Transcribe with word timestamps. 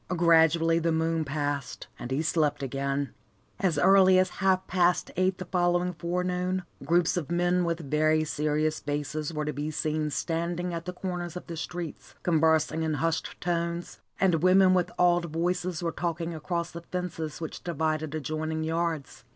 Gradually 0.17 0.79
the 0.79 0.91
moon 0.91 1.23
passed, 1.23 1.85
and 1.99 2.09
he 2.09 2.23
slept 2.23 2.63
again. 2.63 3.13
As 3.59 3.77
early 3.77 4.17
as 4.17 4.29
half 4.41 4.65
past 4.65 5.11
eight 5.15 5.37
the 5.37 5.45
following 5.45 5.93
forenoon, 5.93 6.63
groups 6.83 7.17
of 7.17 7.29
men 7.29 7.63
with 7.65 7.81
very 7.91 8.23
serious 8.23 8.79
faces 8.79 9.31
were 9.31 9.45
to 9.45 9.53
be 9.53 9.69
seen 9.69 10.09
standing 10.09 10.73
at 10.73 10.85
the 10.85 10.93
corners 10.93 11.35
of 11.37 11.45
the 11.45 11.55
streets, 11.55 12.15
conversing 12.23 12.81
in 12.81 12.95
hushed 12.95 13.39
tones, 13.39 13.99
and 14.19 14.41
women 14.41 14.73
with 14.73 14.91
awed 14.97 15.25
voices 15.25 15.83
were 15.83 15.91
talking 15.91 16.33
across 16.33 16.71
the 16.71 16.81
fences 16.81 17.39
which 17.39 17.63
divided 17.63 18.15
adjoining 18.15 18.63
yards. 18.63 19.23